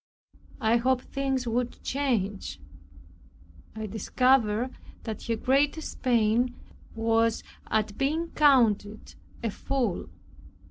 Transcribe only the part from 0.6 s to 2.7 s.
hoped things would change.